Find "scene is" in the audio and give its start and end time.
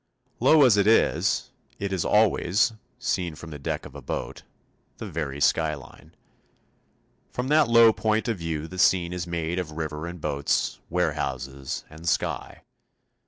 8.79-9.27